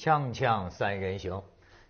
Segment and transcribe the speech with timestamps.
[0.00, 1.42] 锵锵三人行，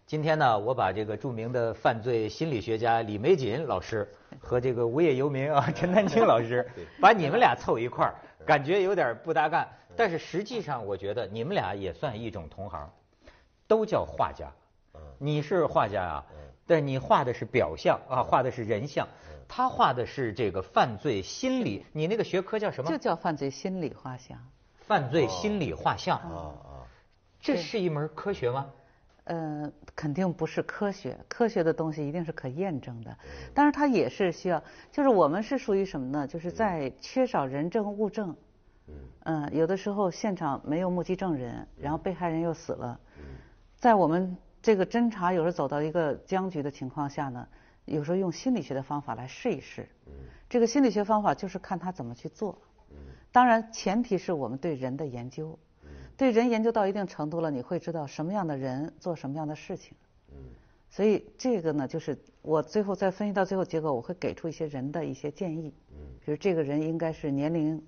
[0.04, 6.68] 今天呢，我把这个著名的犯罪心理学家李玫瑾老师和这个无业游民啊 陈丹青老师，
[7.00, 12.90] 把你们俩凑一块儿， 感觉有点不搭干，但是实际上我觉得你们俩也算一种同行，
[13.68, 14.50] 都叫画家。
[15.18, 16.26] 你是画家啊，
[16.66, 19.06] 但你画的是表象啊，画的是人像，
[19.46, 21.86] 他画的是这个犯罪心理。
[21.92, 22.90] 你那个学科叫什么？
[22.90, 24.36] 就叫犯罪心理画像。
[24.80, 26.18] 犯罪心理画像。
[26.18, 26.69] 啊啊。
[27.40, 28.70] 这是一门科学吗？
[29.24, 31.16] 呃，肯定不是科学。
[31.28, 33.16] 科学的东西一定是可验证的，
[33.54, 34.62] 但是它也是需要。
[34.90, 36.26] 就是我们是属于什么呢？
[36.26, 38.36] 就是在缺少人证物证。
[39.24, 39.48] 嗯。
[39.52, 42.98] 有的时候现场没有目击证人，然后被害人又死了。
[43.76, 47.46] 在我们这个侦查有时候走到一个僵局的情况下呢，
[47.84, 49.88] 有时候用心理学的方法来试一试。
[50.48, 52.58] 这个心理学方法就是看他怎么去做。
[53.30, 55.56] 当然，前提是我们对人的研究。
[56.20, 59.96] 对人研究到一定程度了，你会知道什么样的人做什么样的事情。
[60.28, 60.36] 嗯。
[60.90, 65.72] 所以这个呢，就是我最后再分析到最后结果，我会给出一些人的一些建议。
[65.92, 65.96] 嗯。
[66.22, 67.82] 比如这个人应该是年龄、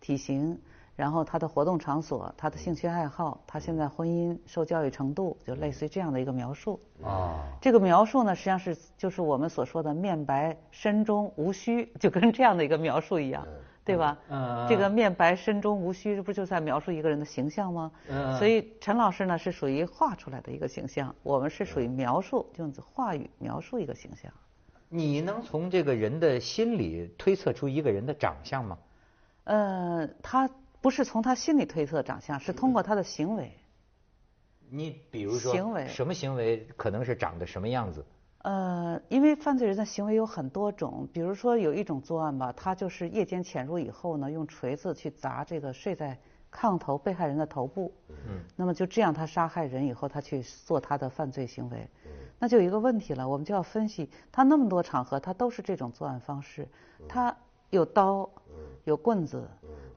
[0.00, 0.60] 体型，
[0.96, 6.80] 然后他的活动场所、他的兴趣爱好、他现在婚姻、受教育程度，就类似于这样的一个描述。
[7.04, 7.38] 啊。
[7.60, 13.46] 这个描述呢，实际上是就是我们所说的“面白身中无虚”，就跟这样的一个描述一样。
[13.86, 14.18] 对吧？
[14.28, 17.92] 嗯，这个面白身中无须，这不就在描述一个人的形象吗？
[18.08, 24.32] 嗯，所以陈老师呢是属于画出来的一个形象，我们是属于描述，用话语描述一个形象。
[24.88, 28.78] 你能从这个人的心里推测出一个人的长相吗？
[29.44, 33.52] 呃，他不是从他心里推测长相，是通过他的行为。
[34.68, 38.04] 你比如说，行为什么行为可能是长得什么样子？
[38.46, 46.16] 呃，因为犯罪人的行为有很多种，比如说有一种作案吧，他就是夜间潜入以后呢，用锤子去砸这个睡在
[46.52, 47.92] 炕头被害人的头部。
[48.08, 48.38] 嗯。
[48.54, 51.90] 那么就这样，他杀害人以后，他去做他的犯罪行为。
[52.04, 52.10] 嗯。
[52.38, 56.68] 那就有一个问题了，我们就要分析他那么多场合，他都是这种作案方式。
[57.08, 57.36] 他
[57.70, 58.30] 有刀，
[58.84, 59.44] 有棍子，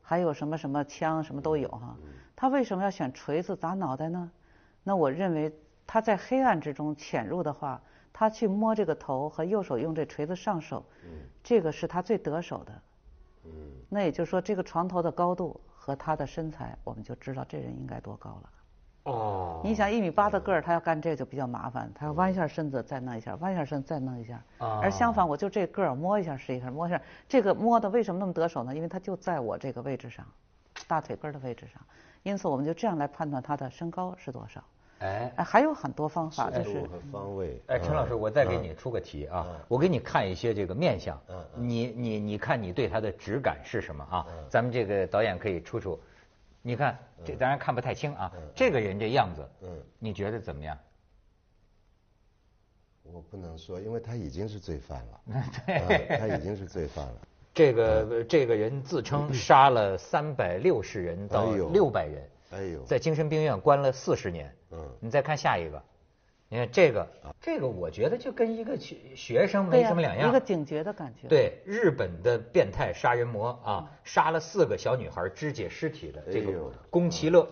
[0.02, 1.96] 还有什么什么枪，什么都有哈。
[2.36, 4.32] 他为什么要选锤子砸脑袋呢？
[4.84, 5.56] 那我认为
[5.86, 7.80] 他在黑暗之中潜入的话。
[8.12, 10.84] 他去摸这个头和右手用这锤子上手，
[11.44, 12.82] 这个是他最得手的。
[13.88, 18.50] 那也就是说，这个床头的高度和他的身材，我们就知道这人应该多高了。
[19.12, 19.62] 哦。
[19.64, 24.44] 你想一米八的个儿，他要干这就比较麻烦，他要弯一下身子再弄一下，弯一下身子再弄一下。
[24.60, 28.76] 而相反，我就这个儿摸一下试一下，摸一下这个摸的为什么那么得手呢？
[28.76, 30.24] 因为他就在我这个位置上，
[30.88, 31.82] 大腿根的位置上，
[32.22, 34.64] 因此我们就这样来判断他的身高是多少。
[35.00, 37.62] 哎，还有很多方法，就是方位。
[37.68, 41.18] 哎，陈老师，我再给你出个题啊，我给你看一些这个面相，
[41.56, 44.28] 你你你看你对他的直感是什么啊？
[44.50, 45.98] 咱们这个导演可以出出，
[46.62, 50.78] 你看这当然看不太清啊，这个人这样子，嗯，你觉得怎么样？
[53.04, 55.22] 我不能说，因为他已经是罪犯了，
[55.66, 57.16] 对，他已经是罪犯了。
[57.54, 62.30] 这个这个人自称杀了三百六十人到六百人。
[62.52, 64.56] 哎呦，在精神病院关了四十年。
[64.72, 65.82] 嗯，你再看下一个，
[66.48, 67.08] 你看这个，
[67.42, 70.30] 这个我觉得就跟一个学学生没什么两样。
[70.30, 71.28] 一个警觉的感觉。
[71.28, 77.48] 对，日本的变态杀人魔啊，杀了四个小女孩肢解尸体的这个宫崎乐。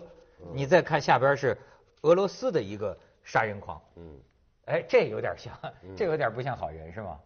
[0.52, 1.58] 你再看下边是
[2.02, 3.80] 俄罗斯的一个杀人狂。
[3.96, 4.20] 嗯，
[4.66, 5.52] 哎，这有点像，
[5.96, 7.18] 这有点不像好人是吗？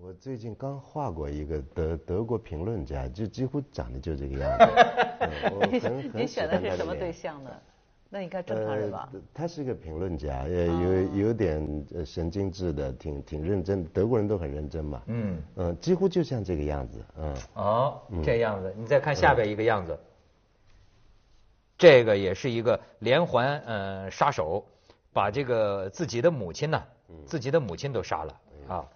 [0.00, 4.64] 我最近刚画过一个德德国评论家，就几乎长得就这个样子。
[6.12, 7.50] 你选的是什么对象呢？
[8.10, 9.08] 那应该正常人吧？
[9.32, 13.84] 他是一个评论家，也有有点神经质的，挺挺认真。
[13.86, 15.02] 德国人都很认真嘛。
[15.06, 17.04] 嗯嗯，几乎就像这个样子。
[17.18, 17.36] 嗯。
[17.54, 18.74] 哦，这样子。
[18.76, 19.98] 你再看下边一个样子，
[21.78, 24.64] 这个也是一个连环呃杀手，
[25.12, 26.82] 把这个自己的母亲呢，
[27.26, 28.86] 自己的母亲都杀了啊。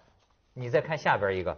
[0.59, 1.57] 你再看下边一个，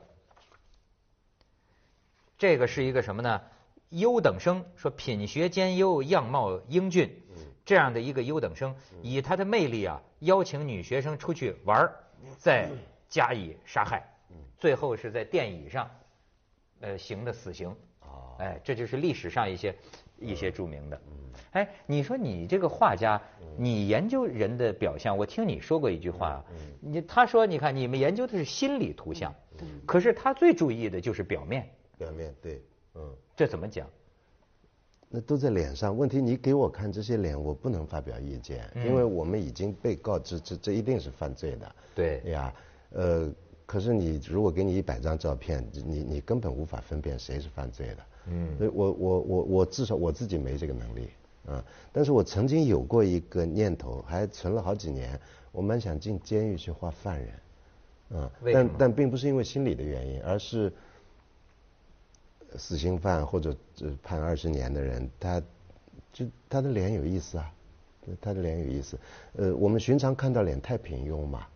[2.37, 3.41] 这个是一个什么呢？
[3.89, 7.19] 优等生说品学兼优，样貌英俊，
[7.65, 11.91] 这样的一个优等生，以他的魅力啊，邀请女学生出去玩
[12.37, 12.69] 再
[13.09, 14.07] 加以杀害，
[14.59, 15.89] 最后是在电椅上，
[16.79, 17.75] 呃，行的死刑。
[18.37, 19.75] 哎，这就是历史上一些
[20.19, 21.01] 一些著名的。
[21.51, 23.21] 哎，你说你这个画家，
[23.57, 26.43] 你研究人的表象，我听你说过一句话，
[26.79, 29.33] 你他说你看你们研究的是心理图像，
[29.85, 31.67] 可是他最注意的就是表面。
[31.97, 32.61] 表面对，
[32.95, 33.01] 嗯，
[33.35, 33.85] 这怎么讲？
[35.09, 41.75] 那都在脸上，问题你给我看这些脸，我不能发表意见，因为我们已经被告知这这一定是犯罪的。
[41.93, 42.53] 对呀，
[42.91, 43.29] 呃，
[43.65, 47.97] 可是你如果给你一百张照片，你你根本无法分辨谁是犯罪的。
[48.27, 51.09] 嗯，所以我我我我至少我自己没这个能力。
[51.47, 55.19] 嗯，但是我曾经有过一个念头，还存了好几年，
[55.51, 60.71] 我蛮想进监狱去画犯人，啊，但但并不是因为心理的原因，而是
[62.57, 63.55] 死刑犯或者
[64.03, 65.41] 判二十年的人，他
[66.13, 67.53] 就他的脸有意思啊，
[68.19, 68.97] 他的脸有意思，
[69.37, 71.47] 呃，我们寻常看到脸太平庸嘛。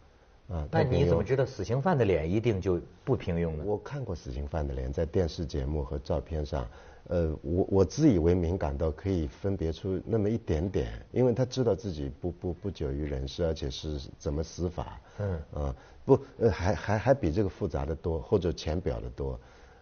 [0.47, 3.63] 啊，那你怎么知道死刑犯的脸一定就不平庸呢？
[3.65, 6.67] 我看过死刑犯的脸，在电视节目和照片上，
[7.07, 19.39] 呃，我我自以为敏感到可以分别出那么一点点，因为他知道自己不不不久于人世，而且是怎么死法，嗯，啊，不，呃，还还还比这个复杂的多，或者浅表的多，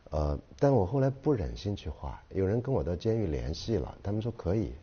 [0.09, 4.73] 呃，但我后来不忍心去画，有人跟我到监狱联系了，他们说可以，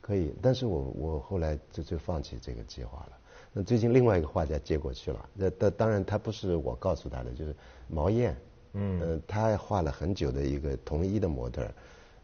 [0.00, 3.18] 可以，但是我我后来就就放弃这个计划了。
[3.52, 7.54] 那最近另外一个画家接过去了，那当当然他不是我告诉他的，就是
[7.88, 8.34] 毛燕，
[8.72, 11.66] 嗯，他画了很久的一个同一的模特，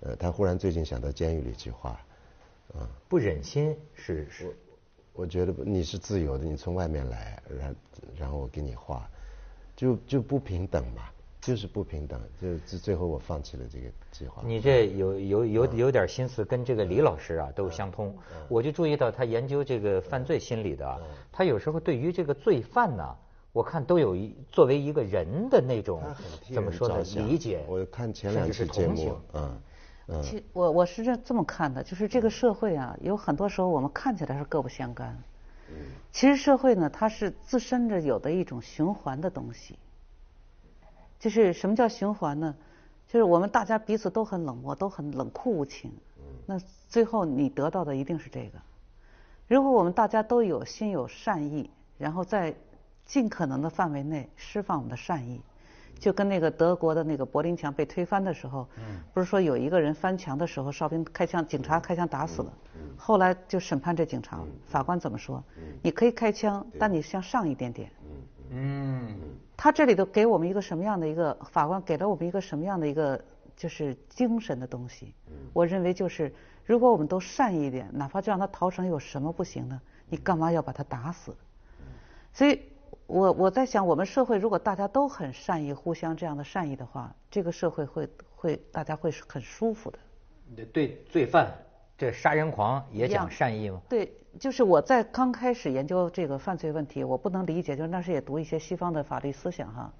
[0.00, 1.90] 呃，他忽然最近想到监狱里去画，
[2.74, 4.56] 啊，不忍心是是，
[5.12, 7.76] 我觉得你是自由的，你从外面来，然
[8.18, 9.08] 然后我给你画，
[9.74, 11.02] 就就不平等嘛。
[11.38, 14.42] 就是不平等，就最最后我放弃了这个计划。
[14.44, 18.12] 你这有有有有点心思，跟这个李老师啊都相通。
[18.48, 21.00] 我就注意到他研究这个犯罪心理的，
[21.30, 23.16] 他有时候对于这个罪犯呢，
[23.56, 26.02] 我看都有一作为一个人的那种
[26.52, 27.64] 怎么说呢理解。
[27.66, 29.58] 我看前两期节目，嗯
[30.08, 30.22] 嗯。
[30.22, 35.16] 其我我是这这么看的，就是这个社会啊，有很多时候我们看起来是各不相干，
[36.12, 39.78] 其实社会呢，它是自身着有的一种循环的东西。
[41.18, 42.54] 就是什么叫循环呢？
[43.08, 45.90] 就是我们大家彼此都很冷漠，都很冷酷无情。
[46.44, 46.60] 那
[46.90, 48.58] 最后你得到的一定是这个。
[49.48, 52.54] 如果我们大家都有心有善意，然后在
[53.06, 55.40] 尽可能的范围内释放我们的善意，
[55.98, 58.68] 就跟那个德国的那个柏林墙被推翻的时候，
[59.14, 62.52] 不是说有一个人翻墙的时候，哨兵开枪，警察开枪打死了。
[62.96, 65.42] 后来就审判这警察，法官怎么说？
[65.80, 67.90] 你可以开枪，但你向上一点点。
[68.50, 69.16] 嗯。
[69.56, 73.18] 他这里头给我们一个什么样的一个法官给了我们一个什么样的一个
[73.56, 75.14] 就是精神的东西？
[75.54, 76.30] 我认为就是，
[76.66, 79.80] 如果我们都善意一点，哪怕就让他逃生，有什么不行呢？
[80.10, 81.34] 你干嘛要把他打死？
[82.34, 82.60] 所以，
[83.06, 89.98] 我我在想，我们社会如果大家都很善意，互相这样的善意的话，这个社会会会大家会是很舒服的。
[90.72, 91.52] 对罪犯，
[91.96, 93.80] 这杀人狂也讲善意吗？
[93.88, 94.12] 对。
[94.38, 99.90] 就是我在刚开始研究这个犯罪问题，我不能理解，就是那时也读一些西方的法律思想哈，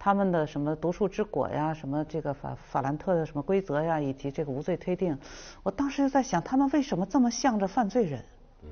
[0.00, 5.16] 他们的什么毒树之果呀，什么这个法法兰特的什么规则呀，以及这个无罪推定，
[5.62, 8.24] 我当时就在想，他们为什么这么向着犯罪人？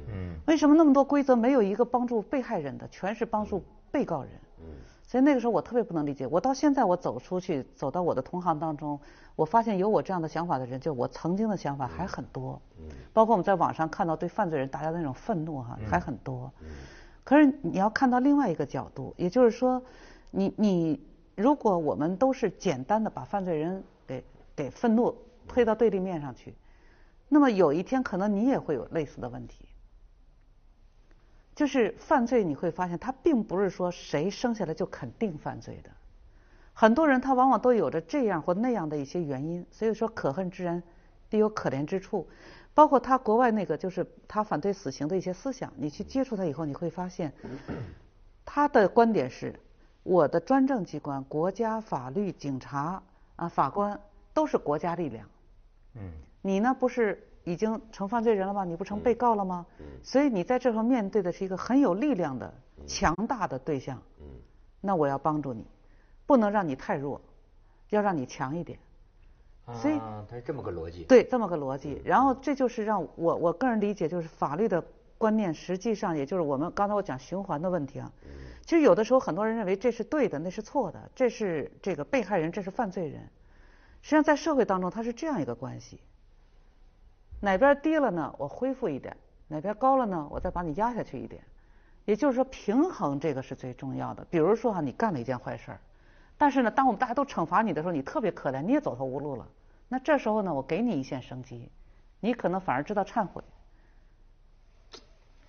[0.08, 4.32] 嗯，为什么那么多规则没有一个帮助被害人的，全是帮助被告人？
[4.60, 4.64] 嗯，
[5.02, 6.26] 所以那个时候我特别不能理解。
[6.26, 8.98] 我到现在我走出去，走到我的同行当中。
[9.34, 12.84] 我发现有我这样的想法的人，就我曾经的想法还很多，嗯
[13.14, 16.52] 包括我们在网上看到对犯罪人大家的那种愤怒哈，还很多。
[16.60, 16.68] 嗯
[17.24, 19.80] 可是你要看到另外一个角度，也就是说，
[20.32, 21.00] 你你
[21.36, 24.24] 如果我们都是简单的把犯罪人给
[24.54, 25.14] 给愤怒
[25.46, 26.52] 推到对立面上去，
[27.28, 29.64] 那么有一天可能你也会有类似的问题。
[31.54, 35.90] 就是犯罪你会发现，他并不是说谁生下来就肯定犯罪的。
[36.72, 40.82] 很多人他往往都有着这样或那样的一些原因，所以说可恨之人
[41.28, 42.26] 必有可怜之处。
[42.74, 47.30] 包括他国外那个就是他反对死刑的一些思想，你去接触他以后，你会发现
[48.46, 49.54] 他的观点是：
[50.02, 53.02] 我的专政机关、国家、法律、警察
[53.36, 54.00] 啊、法官
[54.32, 55.28] 都是国家力量。
[55.96, 56.12] 嗯。
[56.40, 58.64] 你呢不是已经成犯罪人了吗？
[58.64, 59.66] 你不成被告了吗？
[59.78, 59.84] 嗯。
[60.02, 62.52] 所以你在这方面对的是一个很有力量的、
[62.86, 64.00] 强大的对象。
[64.20, 64.26] 嗯。
[64.80, 65.66] 那我要帮助你。
[66.24, 67.20] 不能让你太弱，
[67.90, 68.78] 要让你强一点。
[69.74, 71.04] 所以它是这么个逻辑。
[71.04, 72.00] 对，这么个逻辑。
[72.04, 74.82] 然后这就是让我我个人理解，就是法律的
[75.18, 78.10] 观念，实际上也就是我们刚才我讲循环的问题啊。
[78.64, 83.20] 其实有的时候很多人认为这是对的，那是错的，这是这个被害人，这是犯罪人。
[84.00, 86.00] 实际上在社会当中，它是这样一个关系：
[87.42, 89.12] 哪边低了呢，我恢复一点；
[89.48, 91.42] 哪边高了呢，我再把你压下去一点。
[92.04, 94.24] 也就是说，平衡这个是最重要的。
[94.30, 95.80] 比如说哈，你干了一件坏事儿。
[96.38, 99.48] 但是呢，当我们大家都惩罚你的时候，你特别可怜，你也走投无路了。
[99.88, 101.68] 那这时候呢，我给你一线生机，
[102.20, 103.42] 你可能反而知道忏悔。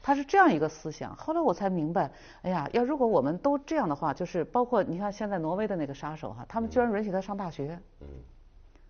[0.02, 1.16] 他是这样一个思想。
[1.16, 2.10] 后来我才明白，
[2.42, 7.80] 哎呀，要如果我们都这样的话，就是包括你看现在挪威的那个杀手哈，他们居然允许他上大学。
[8.02, 8.08] 嗯。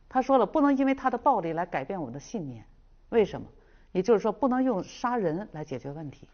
[0.08, 2.66] 他说了，不能因为他的暴力来改变我们的信念。
[3.14, 3.48] 为什么？
[3.92, 6.28] 也就是说，不能用杀人来解决问题。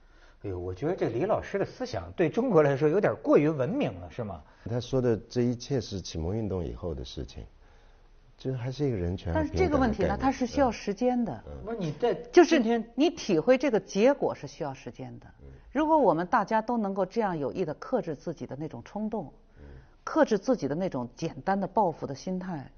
[0.44, 4.42] 哎呦，我觉得这李老师的思想对中国来说有点过于文明了，是吗？
[4.70, 7.44] 他说的这一切是启蒙运动以后的事情，
[8.38, 9.34] 这还是一个人权。
[9.34, 11.44] 但是这个问题呢，它是需要时间的。
[11.66, 12.58] 不是你在就是
[12.96, 15.28] 你体会这个结果是需要时间的。
[15.74, 19.34] 如果我们大家都能够这样有意的克制自己的那种冲动，
[20.06, 22.72] 克制自己的那种简单的报复的心态，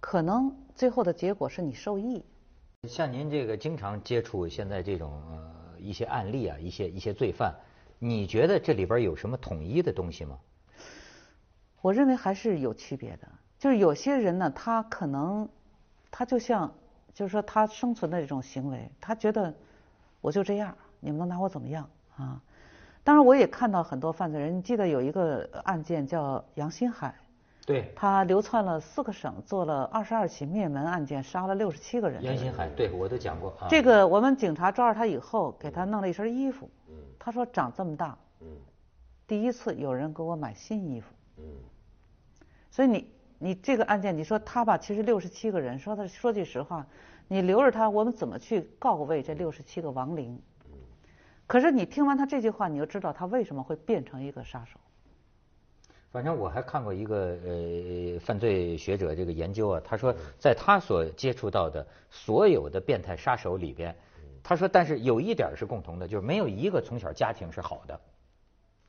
[0.00, 2.24] 可能最后的结果是你受益。
[2.82, 7.54] 像您这个经常接触现在这种呃一些案例啊，一些一些罪犯，
[7.98, 10.38] 你觉得这里边有什么统一的东西吗？
[11.80, 13.28] 我认为还是有区别的。
[13.58, 15.48] 就是有些人呢，他可能
[16.10, 16.72] 他就像，
[17.12, 19.52] 就是说他生存的这种行为，他觉得
[20.20, 22.40] 我就这样，你们能拿我怎么样啊？
[23.02, 24.56] 当然，我也看到很多犯罪人。
[24.56, 27.14] 你记得有一个案件叫杨新海，
[27.66, 32.22] 对，他流窜了四个省，做了二十二起灭门案件，杀了六十七个人。
[32.22, 33.54] 袁新海，对我都讲过。
[33.68, 36.70] 这个我们警察抓着他以后，给他弄了一身衣服。
[36.88, 36.94] 嗯。
[37.18, 38.46] 他说长这么大，嗯，
[39.26, 41.12] 第一次有人给我买新衣服。
[41.38, 41.44] 嗯。
[42.70, 43.10] 所以你。
[43.38, 46.86] 你这个案件，你说他吧，其实六十七个人，说他说句实话，
[47.28, 50.40] 你留着他，我们怎么去告慰这六十七个亡灵？
[51.46, 54.80] 可是你听完他这句话，你就知道他为什么会变成一个杀手。
[56.16, 63.94] 反正我还看过一个呃犯罪学者这个研究啊，他说在他所接触到的所有的变态杀手里边，
[64.42, 68.00] 他说但是有一点是共同的，就是没有一个从小家庭是好的。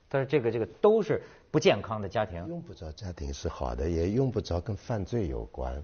[0.10, 1.22] 他说这个这个都是。
[1.50, 5.82] 不健康的家庭，用不着家庭是好的，也用不着跟犯罪有关。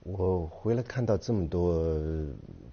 [0.00, 1.90] 我回来看到这么多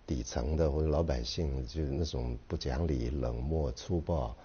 [0.06, 4.36] 底层的或者老百姓，就那种不讲理、冷漠、粗暴，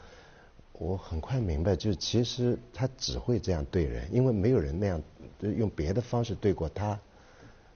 [0.79, 5.03] 我很快明白，就是其实他只会这样对人，因为没有人那样
[5.41, 6.99] 用别的方式对过他。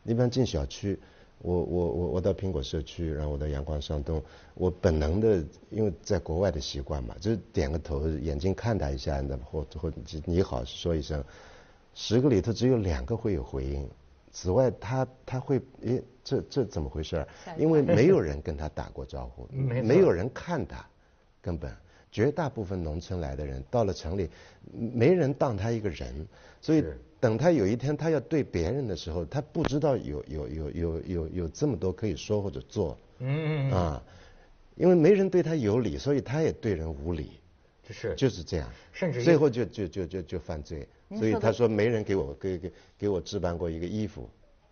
[0.04, 0.98] 一般进小区。
[1.44, 4.22] 我我我我到苹果社区，然后我到阳光上东，
[4.54, 9.92] 我本能的，因为在国外的习惯嘛，就是点个头，眼睛看他一下，那或或
[10.24, 11.24] 你好说一声，
[11.94, 13.90] 十个里头只有两个会有回应，
[14.30, 17.26] 此外他他会诶这这怎么回事？
[17.58, 20.86] 因为没有人跟他打过招呼， 没有人看他，
[21.40, 21.74] 根本
[22.12, 24.28] 绝大部分农村来的人到了城里，
[24.70, 26.28] 没人当他一个人，
[26.60, 26.84] 所以。
[27.22, 34.02] 等他有一天他要对别人的时候，他不知道有有有有有有这么多可以说或者做，嗯啊，
[34.74, 37.30] 因为没人对他有理，所以他也对人无理，
[37.88, 38.12] 是。
[38.16, 40.84] 就是这样，甚至最后就就就就就犯罪，
[41.16, 44.28] 所以他说没人给我给给给我置办过一个衣服。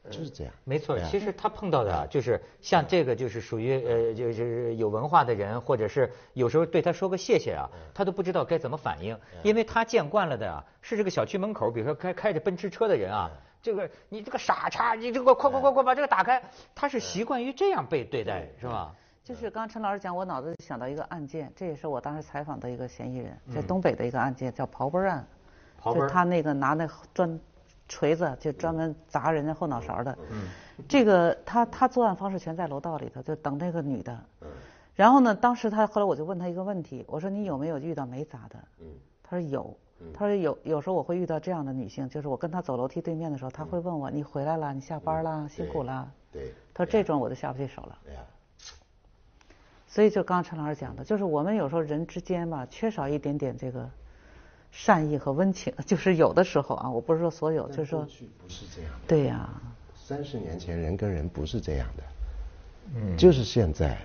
[0.08, 0.98] 就是这样，没错。
[1.10, 13.30] 其实他碰到的啊，就是像这个，就是属于呃，就是有文化的人，或者是有时候对他说个谢谢啊，他都不知道该怎么反应，因为他见惯了的啊，是这个小区门口，比如说开开着奔驰车的人啊，
[13.62, 16.42] 这个你这个傻叉，你这个快快快快把这个打开，
[16.74, 18.94] 他是习惯于这样被对待，是吧？
[19.22, 25.24] 就是刚刚陈老师讲，我脑子里想到一个案件，这也是我当时采访的一个嫌疑人，在东北的一个案件，叫刨奔案，
[25.84, 27.38] 就他那个拿那砖。
[27.90, 30.16] 锤子就专门砸人家后脑勺的，
[30.88, 34.16] 这个他他作案方式全在楼道里头，就等那个女的。
[34.94, 38.58] 然后呢，当时他后来我就问他一个问题，我说你有没有遇到没砸的？
[39.24, 39.76] 他说有，
[40.14, 46.08] 他说有有时候我会遇到这样的女性，就是我跟她走楼梯对面的时候，他会问我你回来了，你下班了，辛苦了。
[46.30, 46.54] 对。
[46.72, 47.98] 他说这种我就下不去手了。
[49.88, 53.90] 所以就刚刚陈老师讲的，就是我们有时候人之间吧，缺少一点点这个。
[54.70, 58.90] 善意和温情， 就是有的时候啊，我不是说所有，就是说，不是这样。
[59.06, 59.48] 对呀。
[59.94, 62.02] 三十年前人跟人不是这样的，
[62.96, 63.96] 嗯，就是现在，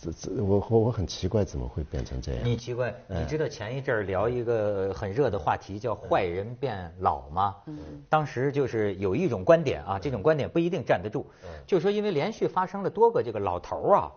[0.00, 2.40] 这这我我我很奇怪怎么会变成这样。
[2.42, 2.94] 你奇怪？
[3.08, 7.56] 你知道前一阵儿聊一个很热的话题叫“坏人变老”吗？
[7.66, 7.76] 嗯。
[8.08, 11.26] 当时就是有一种观点啊，这种观点不一定站得住，
[11.66, 14.12] 就是说因为连续发生了多个这个老头儿啊，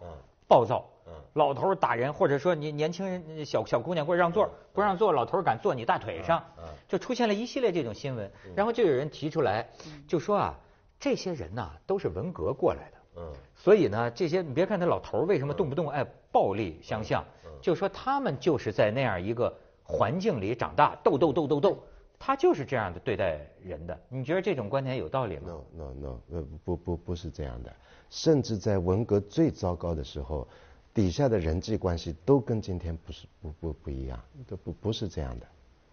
[0.48, 0.86] 暴躁。
[1.34, 6.44] 老头打人，或者说你年轻人小小姑娘或者让座不让座，老头敢坐你大腿上，
[6.88, 8.30] 就出现了一系列这种新闻。
[8.56, 9.70] 然后就有人提出来，
[10.08, 10.56] 就说啊，
[11.00, 17.24] 这些人呐都是文革过来的，嗯，所以呢，这些你别看他老头为什么动不动爱暴力相向，
[17.62, 21.84] 就说他们就是在那样一个环境里长大，斗斗斗斗斗，
[22.20, 24.00] 他就是这样的对待人的。
[24.10, 25.44] 你觉得这种观点有道理吗
[25.76, 27.76] ？No no no，呃不不不是这样的，
[28.10, 30.48] 甚至在文革最糟糕的时候。
[30.94, 35.46] 底下的人际关系都跟今天不是不不不一样，都不不是这样的，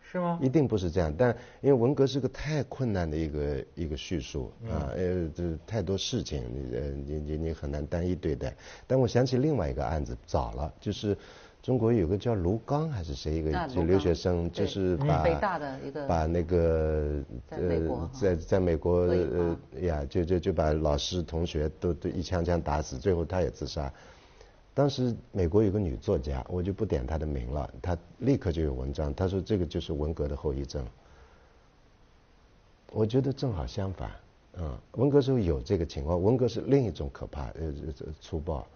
[0.03, 0.39] 是吗？
[0.41, 1.15] 一定不是这样。
[1.15, 1.29] 但
[1.61, 8.57] 因为文革是个太困难的一个一个叙述啊，呃，这太多事情，你呃你你你很难单一对待。
[8.87, 11.15] 但我想起另外一个案子，早了，就是
[11.65, 23.91] 中国有个叫卢刚还是谁一个就留学生，就是把北大的一个把那个呃在在美国呃呀，就就就把老师同学都都一枪枪打死，最后他也自杀。
[24.75, 30.85] 当时美国有个女作家，我就不点她的名了，她立刻就有文章，她说这个就是文革的后遗症。
[32.93, 34.11] 我觉得正好相反，
[34.59, 38.67] 嗯，文革时候有这个情况，文革是另一种可怕，呃，这粗暴，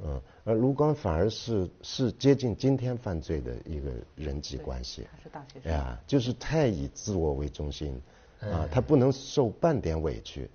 [0.00, 5.06] 嗯，而卢刚反而是是接近今天犯罪的一个人际关系。
[5.10, 5.72] 他是大学生。
[5.72, 8.00] 呀，就是太以自我为中心，
[8.40, 10.48] 啊，他不能受半点委屈，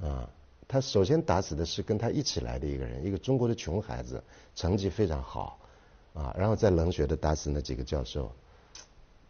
[0.00, 0.28] 啊，
[0.66, 4.22] 他首先打死的是跟他一起来的一个人，一个中国的穷孩子，
[4.54, 5.58] 成绩非常好，
[6.14, 8.32] 啊，然后再冷血的打死那几个教授。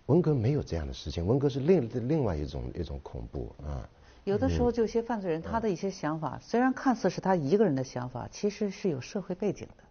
[0.07, 3.89] 文革没有这样的事情，文革是另另外一种一种恐怖啊。
[4.27, 9.85] 有的时候，就一些犯罪人，他的一些想法，虽然看似是他一个人的想法，其实是有社会背景的。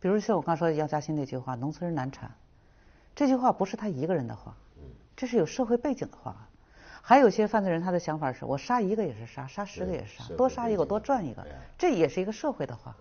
[0.00, 2.30] 比如像我刚说的姚嘉欣那句话“农村人难产”，
[3.14, 4.56] 这句话不是他一个人的话，
[5.14, 6.48] 这是有社会背景的话。
[7.02, 12.96] 还有些犯罪人，他的想法是我杀一个也是杀，杀十个也是杀，多杀一个我多赚一个，这也是一个社会的话，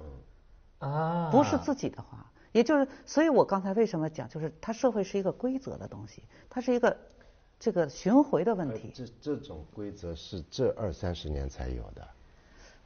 [0.80, 2.26] 啊，不是自己的话。
[2.52, 6.98] 也就是，所以我刚才为什么讲，就是它社会是一个规则的东西，它是一个
[7.60, 8.92] 这个巡回的问题。
[8.94, 12.08] 这这种规则是这二三十年才有的。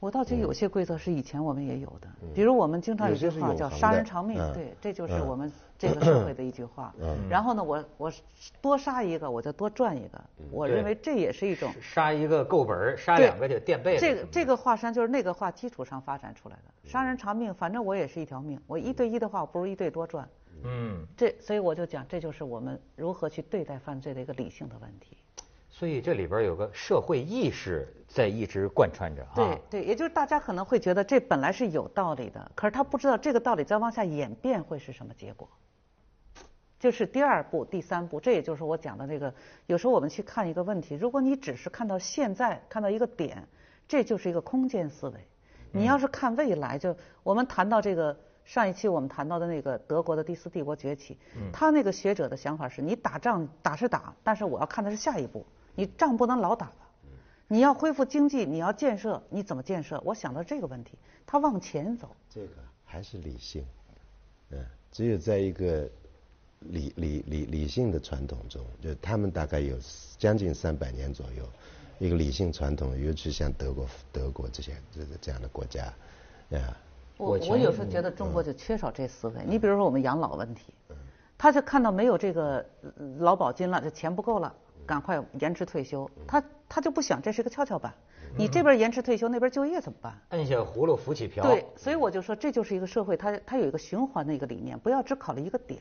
[0.00, 6.94] 我倒觉得有些规则是以前我们也有的，比如我们经常有句话叫“杀人偿命”，对，这就是我们这个社会的一句话。
[7.26, 8.12] 然后呢，我我
[8.60, 10.20] 多杀一个，我就多赚一个。
[10.50, 13.96] 我认为这也是一种杀一个够本杀两个就垫背。
[13.96, 20.28] 这个这个华山就是那个话基础上发展出来的，“杀人偿命”，反正我也是一条命，我一对一的话，我不如一对多赚。
[20.62, 25.16] 嗯，这所以我就讲，这就是我们如何去对待犯罪的一个理性的问题。
[25.68, 29.32] 所以这里边有个社会意识在一直贯穿着啊。
[29.34, 35.48] 对对，也就是大家可能会觉得这本来是有道理的，可是他不知道这个道理再往下演变会是什么结果。
[36.78, 39.34] 就是第二步、第三步，这也就是我讲的那个。
[39.66, 43.48] 有时候我们去看一个问题，如果你只是看到现在，看到一个点，
[43.88, 45.14] 这就是一个空间思维。
[45.72, 51.16] 你要是看未来，就我们谈到这个上一期我们谈到的那个德国的第四帝国崛起，
[51.52, 55.46] 他那个学者的想法是你打仗打是打，但是我要看的是下一步。
[55.74, 56.76] 你仗不能老打了，
[57.48, 60.00] 你要恢复经济，你要建设，你怎么建设？
[60.04, 62.14] 我想到这个问题，他往前走。
[62.28, 62.52] 这个
[62.84, 63.64] 还是理性，
[64.50, 65.88] 嗯，只有在一个
[66.60, 69.76] 理理理理性的传统中，就他们大概有
[70.18, 71.48] 将近三百年左右，
[71.98, 75.86] 一个理性传统，尤其像德国德国这些这这样的国家，
[76.50, 76.76] 啊。
[77.16, 79.34] 我我有时候觉得中国就缺少这思维。
[79.46, 80.74] 你比如说我们养老问题，
[81.38, 82.64] 他就看到没有这个
[83.18, 84.54] 劳保金了，这钱不够了。
[84.86, 87.94] 赶快延迟退休，他他就不想这是个跷跷板，
[88.36, 90.12] 你这边延迟退休，那边就业怎么办？
[90.28, 91.42] 摁下葫芦浮起瓢。
[91.42, 95.80] 对，所以我就说这就是一个社会，它它有一个循环的一个理念，不要只考虑一个点。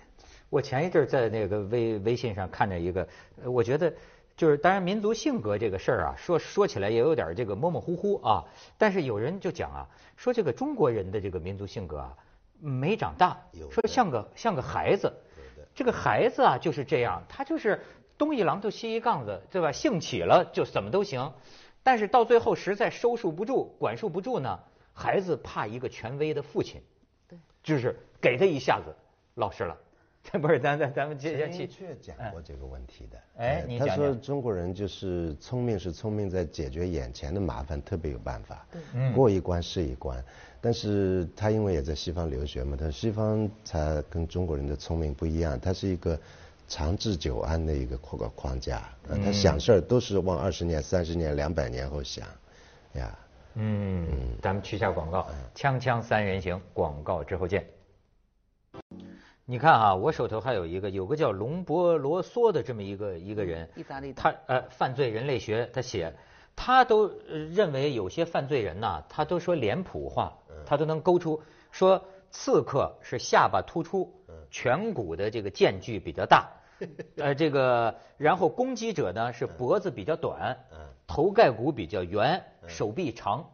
[0.49, 3.05] 我前一阵在那个微微信上看着一个，
[3.43, 3.93] 我觉得
[4.35, 8.45] 就是当然民族性格这个事儿啊，说说起来也有点这个模模糊糊啊，
[8.77, 12.17] 但是有人就讲啊，说这个中国人的这个民族性格啊
[12.59, 13.37] 没长大，
[13.71, 15.13] 说像个像个孩子，
[15.75, 17.79] 这个孩子啊就是这样，他就是。
[18.15, 19.71] 东一榔头西一杠子，对吧？
[19.71, 21.33] 兴起了就怎么都行，
[21.81, 24.59] 但是到最后实在收束不住、管束不住呢，
[24.93, 26.79] 孩子怕一个权威的父亲，
[27.27, 28.95] 对，就是给他一下子，
[29.33, 29.75] 老实了。
[30.23, 33.17] 这不是咱咱咱们接下去确讲过这个问题的。
[33.37, 40.23] 哎，他说中国人就是聪明是聪明在解决眼前的麻烦，特别有办法，嗯过一关是一关。
[40.59, 46.19] 但是他因为也在西方留学嘛，他西方他跟中国人的聪明不一样，他是一个。
[46.65, 48.89] 长治久安的一个框框架，
[49.23, 52.25] 他想事儿都是往二十年、三十年、两百年后想，
[52.93, 53.15] 呀。
[53.55, 54.07] 嗯，
[54.41, 57.63] 咱们去下广告，锵锵三人行，广告之后见。
[59.45, 66.13] 你看啊，我手头还有一个，有个叫龙博罗梭的这么一个一个人，意大利的，他呃犯罪人类学，他写，
[66.55, 67.11] 他都
[67.53, 70.31] 认为有些犯罪人呐，他都说脸谱化，
[70.65, 74.13] 他都能勾出说刺客是下巴突出，
[74.49, 76.49] 颧骨的这个间距比较大。
[77.17, 80.57] 呃，这个，然后攻击者呢是脖子比较短，
[81.05, 83.49] 头盖骨比较圆，手臂长。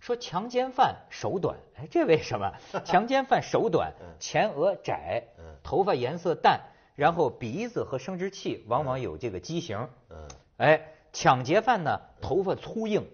[0.00, 2.52] 说强奸犯手短，哎，这为什么？
[2.84, 5.24] 强奸犯手短，前额窄，
[5.62, 6.60] 头发颜色淡，
[6.94, 9.88] 然后鼻子和生殖器往往有这个畸形。
[10.10, 13.06] 嗯哎，抢劫犯呢，头发粗硬，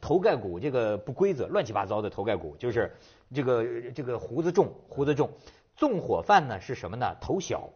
[0.00, 2.96] 头盖骨这个不规则，乱七八糟的头盖骨，就是
[3.34, 5.30] 这个这个胡子重，胡子重。
[5.74, 7.16] 纵火犯呢是什么呢？
[7.20, 7.68] 头小。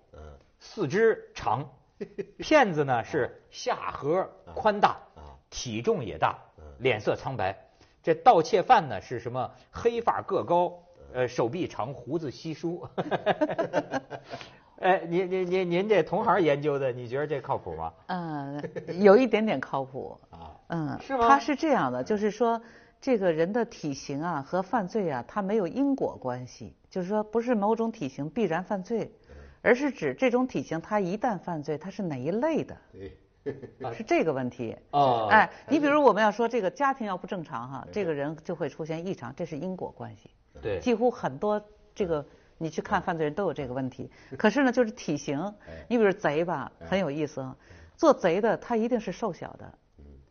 [0.59, 1.69] 四肢长，
[2.39, 4.99] 骗子呢是下颌宽大，
[5.51, 6.39] 体重也大，
[6.79, 7.66] 脸色苍白。
[8.07, 9.51] 这盗窃犯呢是什么？
[9.73, 10.73] 黑发个高，
[11.13, 12.87] 呃，手臂长，胡子稀疏。
[14.79, 17.93] 哎，您您您您这同行研究的，你觉得这靠谱吗？
[18.07, 18.63] 嗯，
[19.01, 20.55] 有一点点靠谱啊。
[20.69, 21.27] 嗯，是吗？
[21.27, 22.63] 他是这样的，就是说，
[23.01, 29.11] 这个人的体型啊和犯罪啊，它没有因果关系，就是说，不是某种体型必然犯罪。
[29.63, 32.77] 而是指这种体型，他一旦犯罪，他是哪一类的？
[32.93, 33.19] 对，
[33.95, 34.77] 是 这个问题。
[34.91, 40.31] 哦哎，你比如我们要说这个家庭要不正常哈，这个人就会出现异常，这是因果关系。
[40.61, 41.63] 对，几乎很多
[41.95, 42.25] 这个
[42.59, 44.11] 你去看犯罪人都有这个问题。
[44.39, 47.57] 可是呢，就是体型，哎你比如贼吧，很有意思啊。
[47.97, 49.73] 做贼的他一定是瘦小的，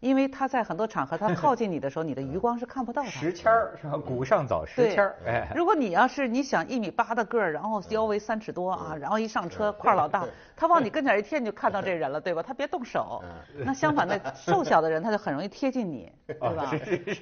[0.06, 3.34] 因为他在很多场合他 靠近你的时候，你的余光是看不到的石。
[3.34, 3.98] 签儿是吧？
[3.98, 10.24] 古上早石对签儿，哎，如果你要是你想一米八的个儿，然后腰围三尺多啊，然后一上车块儿老大，
[10.56, 12.44] 他往你跟前一贴，你就看到这人了，对吧？
[12.44, 13.24] 他别动手。
[13.58, 16.72] 那相反的， 瘦小的人他就很容易贴近你，对吧？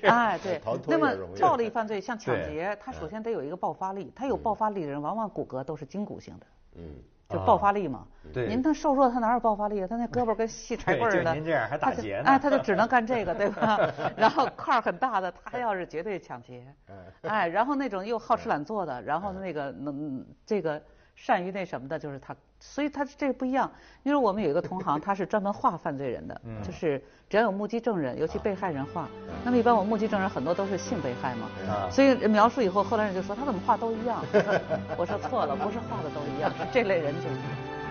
[0.04, 6.46] 哎，对那么暴力犯罪像抢劫，他首先得有一个爆发力，他有爆发力的人往往骨骼都是筋骨性的。
[6.76, 6.84] 嗯，
[7.30, 8.06] 就爆发力嘛。
[8.34, 9.88] 对您他瘦弱，他哪有爆发力啊？
[9.88, 11.26] 他那胳膊跟细柴棍儿似的。
[11.26, 13.78] 就您这样还打劫呢哎，他就只能干这个，对吧？
[14.18, 16.66] 然后块儿很大的，他要是绝对抢劫。
[17.22, 20.82] 哎，然后那种又好吃懒做的，然后那个能这个
[21.16, 23.70] 善于那什么的，就是他，所以他这个不一样。
[24.04, 29.08] 因为我们有一个同行，他是专门画犯罪人的，嗯就是只要有目击证人，尤其被害人画。
[29.44, 34.24] 那么一般我目击证人很多都是性被害嘛，啊所以描述以后，后来人就说他怎么画都一样。
[34.34, 34.62] 我说
[34.98, 37.36] 我说错了，不是画的都一样，是这类人就是。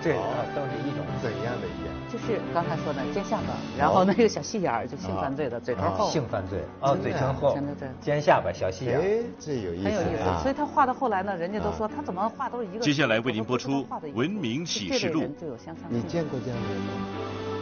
[0.03, 1.95] 这啊都是一种怎样的一样？
[2.11, 9.01] 就是刚才说的尖下巴，然后那个小细眼儿，就性犯罪的，嘴唇厚，性犯罪啊嘴唇厚真的对，尖下巴，小细眼儿。
[9.01, 10.43] 哎，这有意思很有意思。
[10.43, 12.81] 所以他画到后来呢，人家都说他怎么画都是一个。
[12.81, 15.23] 接下来为您播出文明启示录。
[15.89, 16.93] 你见过这样的人吗？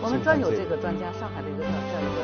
[0.03, 2.20] 我们专有这个专家，上海的一个叫叫一个